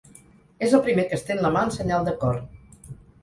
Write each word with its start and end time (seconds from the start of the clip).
És 0.67 0.71
el 0.77 0.81
primer 0.87 1.03
que 1.11 1.19
estén 1.19 1.43
la 1.45 1.53
mà 1.57 1.63
en 1.69 1.73
senyal 1.77 2.07
d'acord. 2.07 2.91